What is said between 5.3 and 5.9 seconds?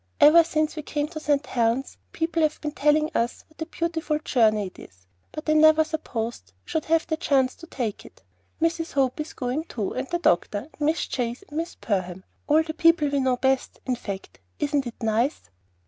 but I never